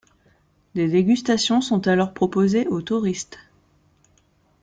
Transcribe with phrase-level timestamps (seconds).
[0.73, 3.37] Des dégustations sont alors proposées au touristes.